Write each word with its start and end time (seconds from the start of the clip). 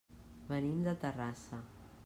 Venim 0.51 0.81
de 0.87 0.95
Terrassa. 1.05 1.63